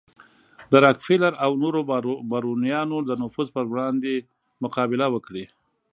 [0.71, 1.79] د راکفیلر او نورو
[2.31, 4.13] بارونیانو د نفوذ پر وړاندې
[4.63, 5.45] مقابله وکړي.